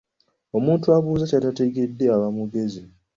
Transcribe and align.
Omuntu 0.57 0.85
abuuza 0.97 1.25
ky'atategedde 1.31 2.05
aba 2.15 2.27
mugezi. 2.37 2.83